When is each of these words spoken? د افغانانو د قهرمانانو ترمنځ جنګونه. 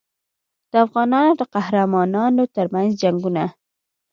د 0.71 0.73
افغانانو 0.85 1.31
د 1.39 1.41
قهرمانانو 1.53 2.43
ترمنځ 2.55 2.89
جنګونه. 3.01 3.45